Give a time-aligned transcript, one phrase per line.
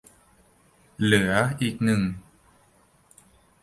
[1.03, 2.01] เหลืออีกหนึ่ง